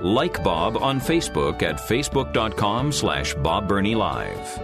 [0.00, 4.58] Like Bob on Facebook at facebook.com slash Bob Live.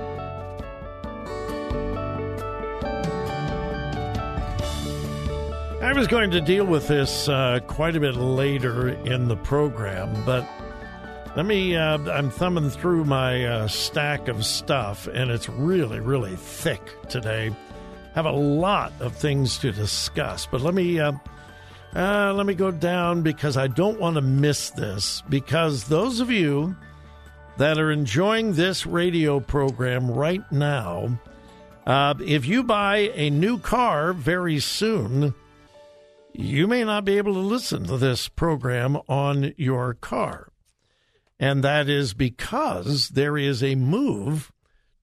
[5.82, 10.24] I was going to deal with this uh, quite a bit later in the program,
[10.24, 10.48] but
[11.36, 11.74] let me.
[11.76, 17.54] Uh, I'm thumbing through my uh, stack of stuff, and it's really, really thick today.
[18.14, 21.00] Have a lot of things to discuss, but let me.
[21.94, 25.22] Uh, let me go down because I don't want to miss this.
[25.28, 26.74] Because those of you
[27.56, 31.20] that are enjoying this radio program right now,
[31.86, 35.34] uh, if you buy a new car very soon,
[36.32, 40.48] you may not be able to listen to this program on your car.
[41.38, 44.50] And that is because there is a move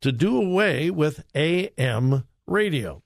[0.01, 3.01] to do away with AM radio.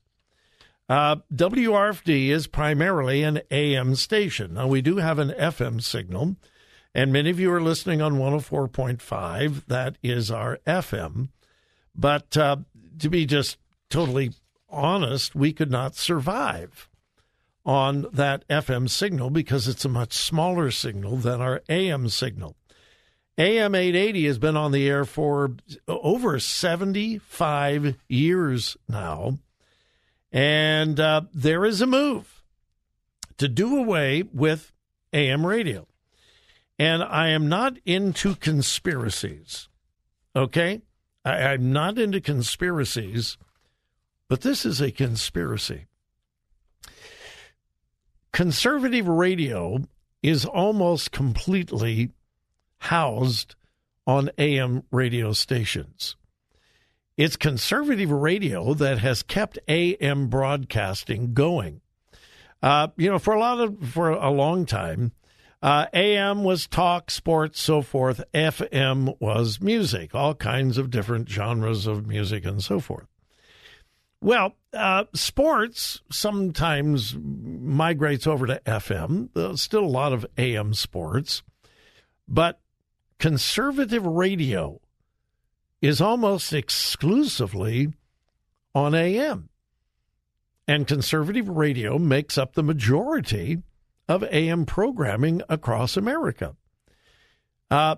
[0.88, 4.54] Uh, WRFD is primarily an AM station.
[4.54, 6.36] Now, we do have an FM signal,
[6.94, 9.66] and many of you are listening on 104.5.
[9.66, 11.30] That is our FM.
[11.96, 12.58] But uh,
[13.00, 13.58] to be just
[13.90, 14.34] totally
[14.70, 16.88] honest, we could not survive
[17.66, 22.56] on that FM signal because it's a much smaller signal than our AM signal.
[23.38, 25.56] AM 880 has been on the air for
[25.88, 29.40] over 75 years now.
[30.36, 32.44] And uh, there is a move
[33.38, 34.74] to do away with
[35.14, 35.88] AM radio.
[36.78, 39.70] And I am not into conspiracies,
[40.36, 40.82] okay?
[41.24, 43.38] I, I'm not into conspiracies,
[44.28, 45.86] but this is a conspiracy.
[48.34, 49.88] Conservative radio
[50.22, 52.12] is almost completely
[52.80, 53.56] housed
[54.06, 56.18] on AM radio stations.
[57.18, 61.80] It's conservative radio that has kept AM broadcasting going.
[62.62, 65.14] Uh, you know, for a lot of for a long time,
[65.62, 68.22] uh, AM was talk, sports, so forth.
[68.34, 73.08] FM was music, all kinds of different genres of music and so forth.
[74.20, 79.30] Well, uh, sports sometimes migrates over to FM.
[79.34, 81.44] There's still a lot of AM sports,
[82.28, 82.60] but
[83.20, 84.82] conservative radio
[85.86, 87.94] is almost exclusively
[88.74, 89.50] on AM.
[90.68, 93.62] And conservative radio makes up the majority
[94.10, 96.56] of AM programming across America.
[97.70, 97.98] Uh,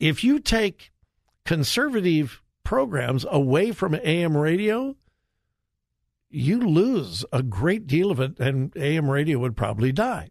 [0.00, 0.90] if you take
[1.44, 4.96] conservative programs away from AM radio,
[6.30, 10.30] you lose a great deal of it, and AM radio would probably die.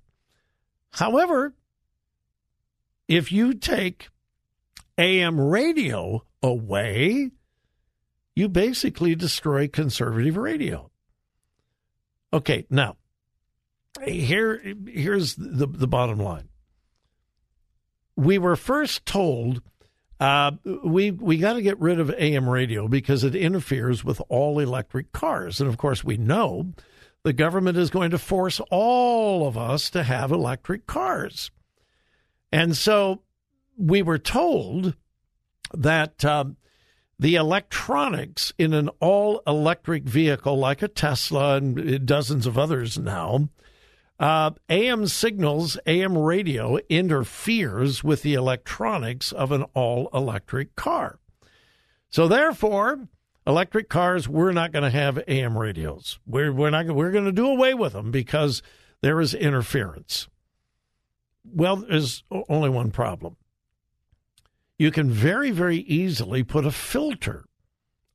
[0.93, 1.53] However,
[3.07, 4.09] if you take
[4.97, 7.31] AM radio away,
[8.35, 10.89] you basically destroy conservative radio.
[12.33, 12.97] Okay, now
[14.05, 16.49] here here's the the bottom line.
[18.15, 19.61] We were first told
[20.19, 20.51] uh,
[20.83, 25.11] we we got to get rid of AM radio because it interferes with all electric
[25.11, 26.73] cars, and of course we know
[27.23, 31.51] the government is going to force all of us to have electric cars,
[32.51, 33.21] and so
[33.81, 34.95] we were told
[35.73, 36.57] that um,
[37.17, 43.49] the electronics in an all electric vehicle like a Tesla and dozens of others now,
[44.19, 51.17] uh, AM signals, AM radio interferes with the electronics of an all electric car.
[52.09, 53.07] So, therefore,
[53.47, 56.19] electric cars, we're not going to have AM radios.
[56.27, 58.61] We're, we're, not, we're going to do away with them because
[59.01, 60.27] there is interference.
[61.43, 63.37] Well, there's only one problem
[64.81, 67.45] you can very, very easily put a filter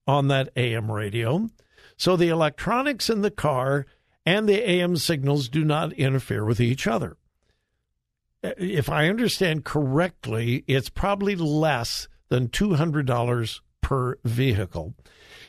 [0.04, 1.48] on that AM radio
[1.96, 3.86] so the electronics in the car
[4.26, 7.18] and the AM signals do not interfere with each other.
[8.42, 14.96] Uh, if I understand correctly, it's probably less than $200 per vehicle.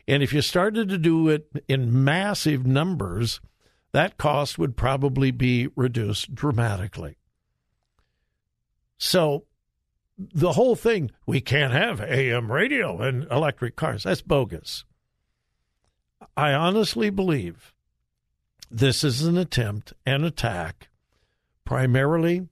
[0.07, 3.41] And if you started to do it in massive numbers,
[3.91, 7.17] that cost would probably be reduced dramatically.
[8.99, 9.45] So
[10.17, 14.03] the whole thing, we can't have AM radio and electric cars.
[14.03, 14.83] That's bogus.
[16.35, 17.73] I honestly believe
[18.69, 20.89] this is an attempt, an attack,
[21.65, 22.47] primarily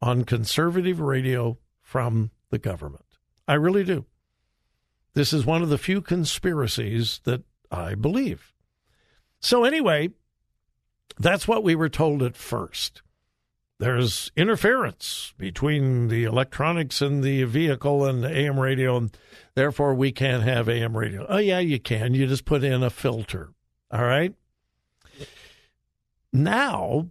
[0.00, 3.04] on conservative radio from the government.
[3.48, 4.06] I really do.
[5.14, 8.52] This is one of the few conspiracies that I believe.
[9.40, 10.10] So, anyway,
[11.18, 13.02] that's what we were told at first.
[13.82, 19.18] There's interference between the electronics and the vehicle and the AM radio, and
[19.56, 21.26] therefore we can't have AM radio.
[21.28, 22.14] Oh, yeah, you can.
[22.14, 23.48] You just put in a filter.
[23.90, 24.34] All right.
[26.32, 27.08] Now,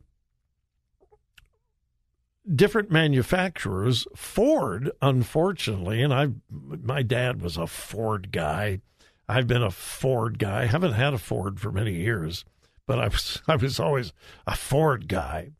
[2.56, 8.79] different manufacturers, Ford, unfortunately, and I, my dad was a Ford guy.
[9.27, 10.62] I've been a Ford guy.
[10.62, 12.45] I haven't had a Ford for many years,
[12.88, 14.13] but I was I was always
[14.47, 15.51] a Ford guy.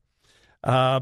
[0.64, 1.02] Uh,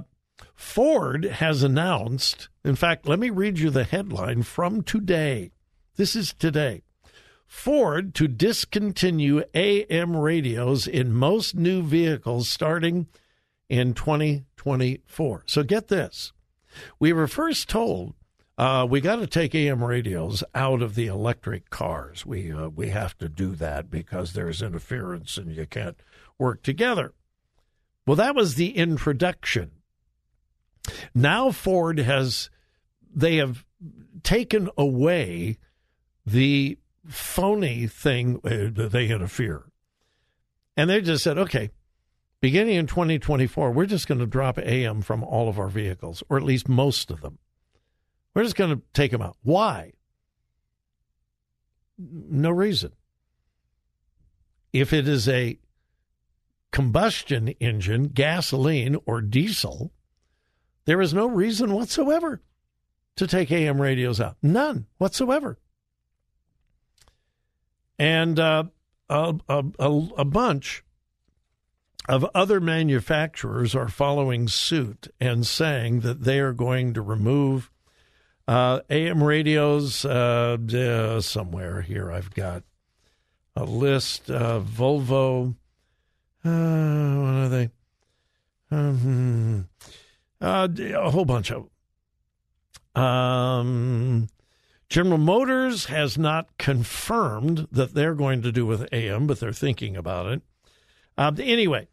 [0.56, 2.50] Ford has announced.
[2.63, 5.51] In fact, let me read you the headline from today.
[5.95, 6.83] This is today.
[7.47, 13.07] Ford to discontinue AM radios in most new vehicles starting
[13.67, 15.44] in 2024.
[15.47, 16.31] So get this.
[17.00, 18.13] We were first told
[18.59, 22.25] uh, we got to take AM radios out of the electric cars.
[22.25, 25.97] We uh, we have to do that because there's interference and you can't
[26.38, 27.13] work together.
[28.05, 29.71] Well, that was the introduction.
[31.13, 32.49] Now Ford has
[33.13, 33.65] they have
[34.23, 35.57] taken away
[36.25, 39.65] the phony thing uh, that they interfere.
[40.77, 41.71] And they just said, okay,
[42.39, 46.37] beginning in 2024, we're just going to drop AM from all of our vehicles, or
[46.37, 47.39] at least most of them.
[48.33, 49.37] We're just going to take them out.
[49.43, 49.93] Why?
[51.97, 52.93] No reason.
[54.71, 55.57] If it is a
[56.71, 59.92] combustion engine, gasoline, or diesel,
[60.86, 62.42] there is no reason whatsoever
[63.16, 64.38] to take AM radios out.
[64.42, 65.60] None whatsoever.
[67.98, 68.63] And uh,
[69.10, 69.63] a, a,
[70.18, 70.83] a bunch
[72.07, 77.69] of other manufacturers are following suit and saying that they are going to remove
[78.48, 82.12] uh, AM radios uh, somewhere here.
[82.12, 82.63] I've got
[83.56, 84.27] a list.
[84.27, 85.56] Volvo.
[86.49, 87.69] Uh, what are they?
[88.71, 89.69] Um,
[90.41, 91.69] a whole bunch of.
[92.95, 94.27] Um,
[94.89, 99.95] General Motors has not confirmed that they're going to do with AM, but they're thinking
[99.95, 100.41] about it.
[101.17, 101.87] Uh, anyway,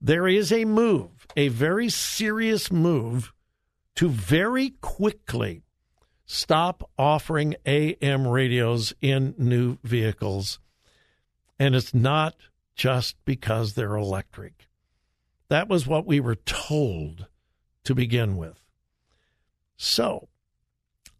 [0.00, 3.32] there is a move, a very serious move
[3.96, 5.62] to very quickly
[6.26, 10.58] stop offering AM radios in new vehicles.
[11.58, 12.36] And it's not
[12.78, 14.68] just because they're electric.
[15.48, 17.26] That was what we were told
[17.84, 18.62] to begin with.
[19.76, 20.28] So,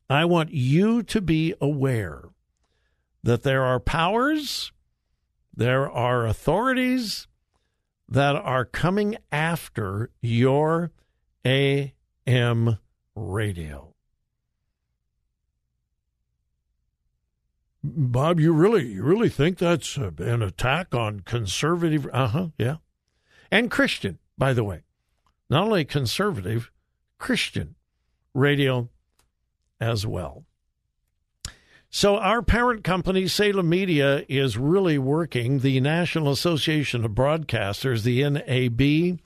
[0.09, 2.23] I want you to be aware
[3.23, 4.73] that there are powers,
[5.55, 7.27] there are authorities
[8.09, 10.93] that are coming after your
[11.45, 12.79] AM
[13.17, 13.95] radio.
[17.95, 22.09] Bob, you really, you really think that's an attack on conservative?
[22.13, 22.49] Uh huh.
[22.59, 22.77] Yeah,
[23.51, 24.83] and Christian, by the way,
[25.51, 26.71] not only conservative,
[27.19, 27.75] Christian
[28.35, 28.89] radio
[29.81, 30.45] as well.
[31.91, 35.61] So, our parent company, Salem Media, is really working.
[35.61, 39.19] The National Association of Broadcasters, the NAB,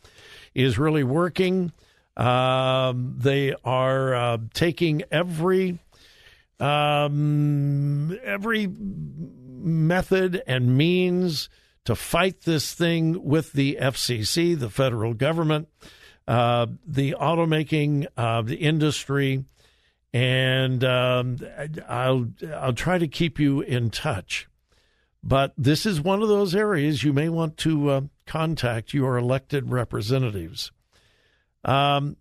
[0.55, 1.73] is really working.
[2.17, 5.81] Uh, they are uh, taking every
[6.61, 11.49] um, every method and means
[11.85, 15.69] to fight this thing with the FCC, the federal government,
[16.29, 19.45] uh, the automaking uh, the industry,
[20.13, 21.39] and um,
[21.89, 24.49] I'll I'll try to keep you in touch.
[25.25, 29.71] But this is one of those areas you may want to uh, contact your elected
[29.71, 30.73] representatives.
[31.65, 32.17] Um,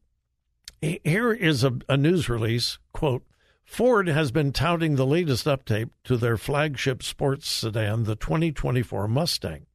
[0.81, 3.23] here is a, a news release quote
[3.71, 9.65] Ford has been touting the latest update to their flagship sports sedan, the 2024 Mustang.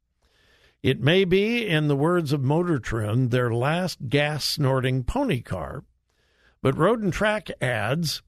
[0.83, 5.83] It may be, in the words of Motor Trend, their last gas snorting pony car,
[6.61, 8.21] but Road and Track adds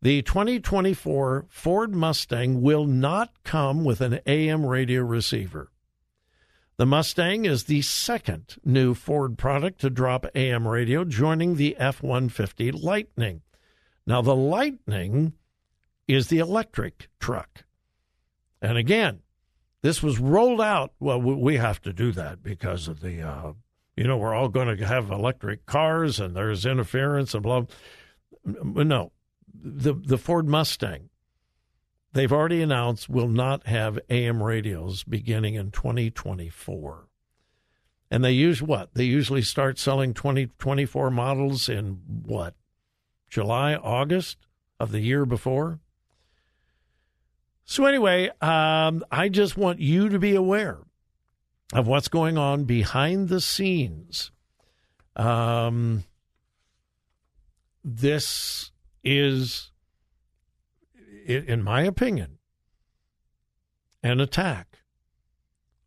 [0.00, 5.72] the 2024 Ford Mustang will not come with an AM radio receiver.
[6.76, 12.00] The Mustang is the second new Ford product to drop AM radio, joining the F
[12.00, 13.42] 150 Lightning.
[14.10, 15.34] Now, the Lightning
[16.08, 17.62] is the electric truck.
[18.60, 19.20] And again,
[19.82, 20.92] this was rolled out.
[20.98, 23.52] Well, we have to do that because of the, uh,
[23.96, 27.66] you know, we're all going to have electric cars and there's interference and blah.
[28.44, 29.12] No,
[29.54, 31.10] the the Ford Mustang,
[32.12, 37.06] they've already announced will not have AM radios beginning in 2024.
[38.10, 38.92] And they use what?
[38.94, 42.54] They usually start selling 2024 models in what?
[43.30, 44.36] July, August
[44.78, 45.80] of the year before?
[47.64, 50.78] So, anyway, um, I just want you to be aware
[51.72, 54.32] of what's going on behind the scenes.
[55.14, 56.02] Um,
[57.84, 58.72] this
[59.04, 59.70] is,
[61.26, 62.38] in my opinion,
[64.02, 64.80] an attack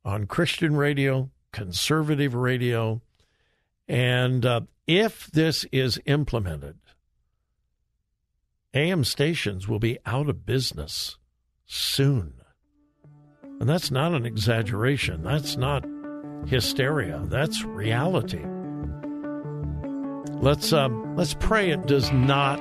[0.06, 3.02] on Christian radio, conservative radio,
[3.88, 6.78] and uh, if this is implemented,
[8.74, 11.18] AM stations will be out of business
[11.66, 12.34] soon.
[13.60, 15.22] And that's not an exaggeration.
[15.24, 15.86] That's not
[16.48, 17.22] hysteria.
[17.26, 18.44] That's reality.
[20.42, 22.60] Let's um, let's pray it does not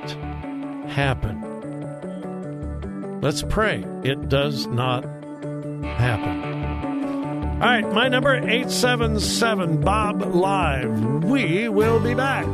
[0.87, 1.49] happen.
[3.21, 5.03] Let's pray it does not
[5.83, 6.43] happen.
[7.53, 11.23] All right, my number 877 Bob Live.
[11.23, 12.45] We will be back.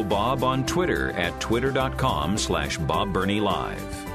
[0.00, 4.06] Follow Bob on Twitter at twitter.com slash Live.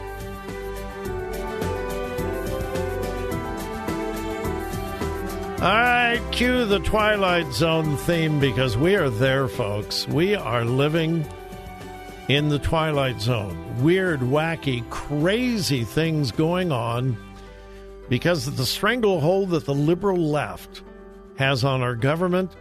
[5.62, 10.08] All right, cue the Twilight Zone theme because we are there, folks.
[10.08, 11.24] We are living
[12.28, 13.84] in the Twilight Zone.
[13.84, 17.16] Weird, wacky, crazy things going on
[18.10, 20.82] because of the stranglehold that the liberal left
[21.38, 22.52] has on our government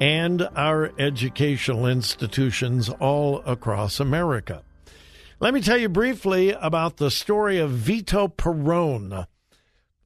[0.00, 4.62] and our educational institutions all across America.
[5.40, 9.26] Let me tell you briefly about the story of Vito Perrone.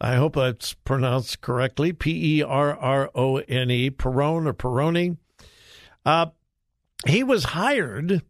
[0.00, 5.18] I hope that's pronounced correctly P E R R O N E, Perrone or Perrone.
[6.04, 6.26] Uh,
[7.06, 8.22] he was hired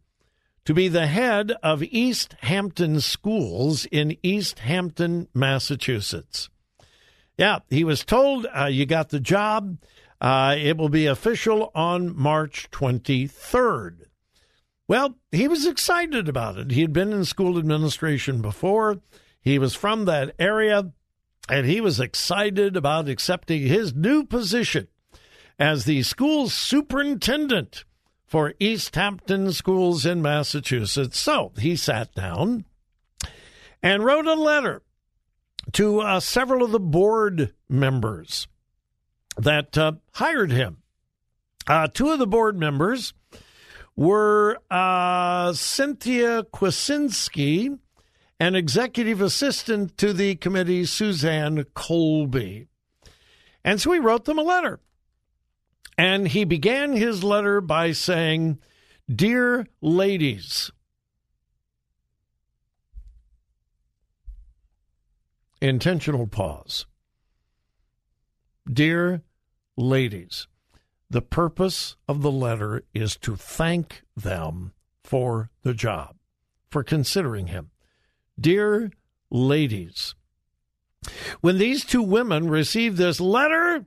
[0.65, 6.49] to be the head of Easthampton Schools in Easthampton, Massachusetts.
[7.37, 9.77] Yeah, he was told, uh, You got the job.
[10.23, 14.05] Uh, it will be official on March 23rd.
[14.87, 16.71] Well, he was excited about it.
[16.71, 19.01] He had been in school administration before,
[19.41, 20.93] he was from that area,
[21.49, 24.87] and he was excited about accepting his new position
[25.59, 27.83] as the school superintendent
[28.25, 31.19] for Easthampton Schools in Massachusetts.
[31.19, 32.63] So he sat down
[33.81, 34.83] and wrote a letter
[35.73, 38.47] to uh, several of the board members
[39.37, 40.77] that uh, hired him.
[41.67, 43.13] Uh, two of the board members
[43.95, 47.77] were uh, Cynthia Kwiecinski,
[48.39, 52.67] an executive assistant to the committee, Suzanne Colby.
[53.63, 54.79] And so he wrote them a letter.
[55.97, 58.57] And he began his letter by saying,
[59.13, 60.71] Dear ladies,
[65.61, 66.85] intentional pause.
[68.71, 69.23] Dear
[69.75, 70.47] ladies,
[71.09, 76.15] the purpose of the letter is to thank them for the job,
[76.69, 77.71] for considering him.
[78.39, 78.91] Dear
[79.29, 80.15] ladies,
[81.41, 83.85] when these two women received this letter,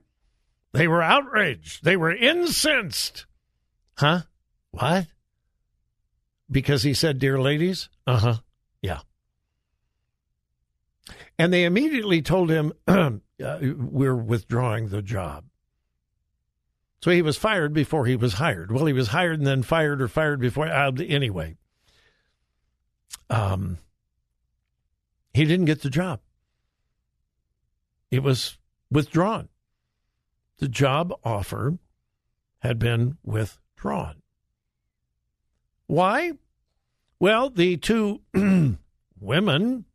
[0.73, 1.83] they were outraged.
[1.83, 3.25] They were incensed.
[3.97, 4.21] Huh?
[4.71, 5.07] What?
[6.49, 7.89] Because he said, Dear ladies?
[8.05, 8.35] Uh huh.
[8.81, 8.99] Yeah.
[11.39, 12.73] And they immediately told him,
[13.43, 15.45] uh, we're withdrawing the job.
[17.01, 18.71] So he was fired before he was hired.
[18.71, 20.67] Well, he was hired and then fired or fired before.
[20.67, 21.55] Uh, anyway,
[23.29, 23.77] um,
[25.33, 26.19] he didn't get the job.
[28.09, 28.57] It was
[28.89, 29.49] withdrawn.
[30.59, 31.77] The job offer
[32.59, 34.23] had been withdrawn.
[35.85, 36.33] Why?
[37.19, 38.21] Well, the two
[39.19, 39.85] women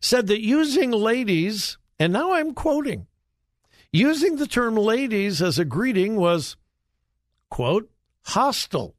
[0.00, 3.06] said that using ladies and now I'm quoting.
[3.92, 6.56] Using the term ladies as a greeting was,
[7.50, 7.90] quote,
[8.22, 8.94] hostile,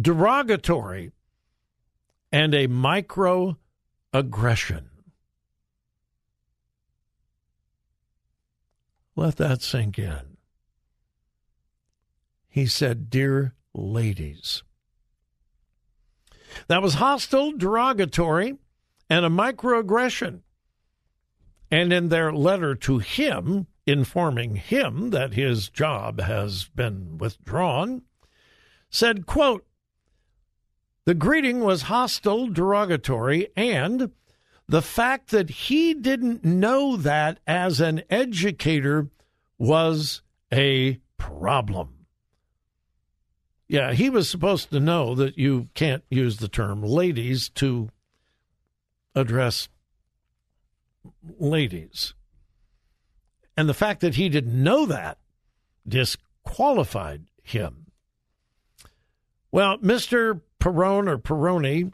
[0.00, 1.10] derogatory,
[2.30, 4.84] and a microaggression.
[9.16, 10.36] Let that sink in.
[12.48, 14.62] He said, Dear ladies.
[16.68, 18.58] That was hostile, derogatory,
[19.08, 20.40] and a microaggression
[21.72, 28.02] and in their letter to him, informing him that his job has been withdrawn,
[28.90, 29.66] said, quote,
[31.06, 34.12] the greeting was hostile, derogatory, and
[34.68, 39.08] the fact that he didn't know that as an educator
[39.58, 40.20] was
[40.52, 42.06] a problem.
[43.66, 47.88] Yeah, he was supposed to know that you can't use the term ladies to
[49.14, 49.68] address
[51.38, 52.14] ladies.
[53.56, 55.18] And the fact that he didn't know that
[55.86, 57.86] disqualified him.
[59.50, 60.40] Well, Mr.
[60.58, 61.92] Perrone or Peroni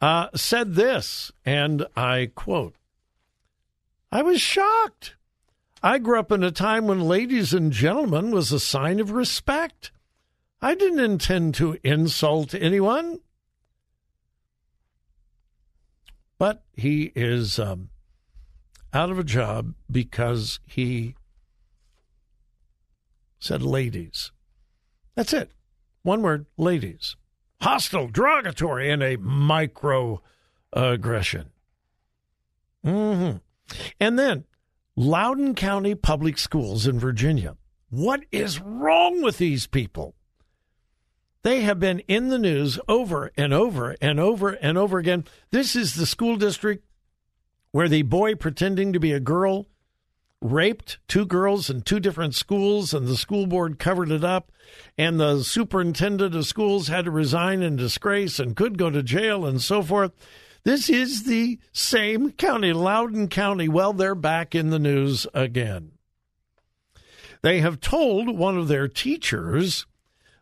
[0.00, 2.76] uh, said this, and I quote
[4.10, 5.16] I was shocked.
[5.82, 9.92] I grew up in a time when ladies and gentlemen was a sign of respect.
[10.60, 13.20] I didn't intend to insult anyone.
[16.38, 17.89] But he is um,
[18.92, 21.14] out of a job because he
[23.38, 24.32] said ladies.
[25.14, 25.50] That's it.
[26.02, 27.16] One word, ladies.
[27.60, 30.22] Hostile, derogatory, and a micro
[30.72, 31.50] aggression.
[32.84, 33.36] Mm-hmm.
[34.00, 34.44] And then
[34.96, 37.56] Loudoun County Public Schools in Virginia.
[37.90, 40.14] What is wrong with these people?
[41.42, 45.24] They have been in the news over and over and over and over again.
[45.50, 46.84] This is the school district
[47.72, 49.68] where the boy pretending to be a girl
[50.42, 54.50] raped two girls in two different schools, and the school board covered it up.
[54.96, 59.44] And the superintendent of schools had to resign in disgrace and could go to jail
[59.44, 60.12] and so forth.
[60.62, 63.68] This is the same county, Loudoun County.
[63.68, 65.92] Well, they're back in the news again.
[67.42, 69.86] They have told one of their teachers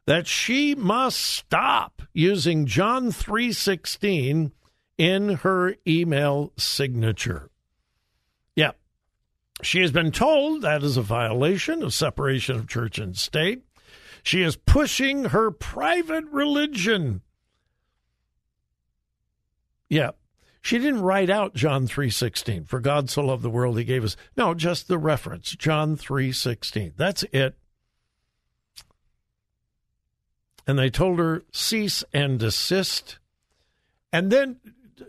[0.07, 4.53] that she must stop using John 3:16
[4.99, 7.49] in her email signature.
[8.57, 8.73] Yeah.
[9.63, 13.63] She has been told that is a violation of separation of church and state.
[14.25, 17.23] She is pushing her private religion.
[19.89, 20.11] Yeah.
[20.61, 22.67] She didn't write out John 3:16.
[22.67, 24.17] For God so loved the world he gave us.
[24.37, 26.93] No, just the reference, John 3:16.
[26.97, 27.57] That's it.
[30.67, 33.19] And they told her cease and desist.
[34.13, 34.61] And then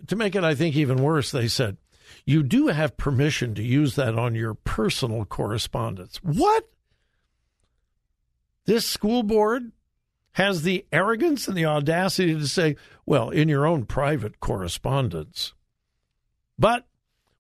[0.08, 1.78] to make it, I think, even worse, they said,
[2.25, 6.17] you do have permission to use that on your personal correspondence.
[6.23, 6.69] What?
[8.65, 9.71] This school board
[10.34, 12.75] has the arrogance and the audacity to say,
[13.06, 15.54] well, in your own private correspondence.
[16.58, 16.86] But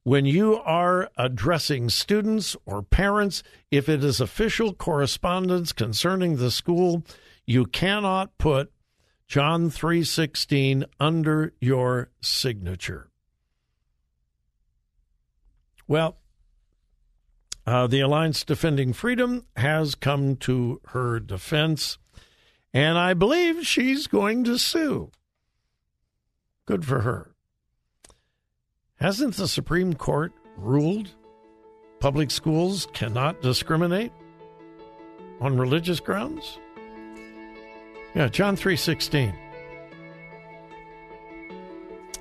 [0.03, 7.03] when you are addressing students or parents, if it is official correspondence concerning the school,
[7.45, 8.71] you cannot put
[9.29, 13.11] John 3:16 under your signature.
[15.87, 16.17] Well,
[17.67, 21.99] uh, the Alliance Defending Freedom has come to her defense,
[22.73, 25.11] and I believe she's going to sue.
[26.65, 27.35] Good for her.
[28.95, 31.09] Hasn't the Supreme Court ruled
[31.99, 34.11] public schools cannot discriminate
[35.39, 36.57] on religious grounds?
[38.19, 39.33] Yeah, John 3:16.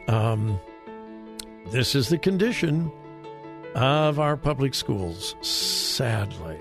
[0.06, 0.60] Um
[1.72, 2.92] this is the condition
[3.74, 6.60] of our public schools, sadly.